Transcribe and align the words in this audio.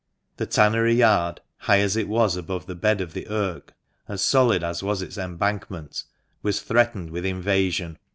The 0.37 0.47
tannery 0.47 0.95
yard, 0.95 1.41
high 1.57 1.77
as 1.77 1.95
it 1.95 2.07
was 2.07 2.35
above 2.35 2.65
the 2.65 2.73
bed 2.73 3.01
of 3.01 3.13
the 3.13 3.27
Irk, 3.29 3.75
and 4.07 4.19
solid 4.19 4.63
as 4.63 4.81
was 4.81 5.03
its 5.03 5.15
embankment, 5.15 6.05
was 6.41 6.59
threatened 6.59 7.11
with 7.11 7.23
invasion. 7.23 7.99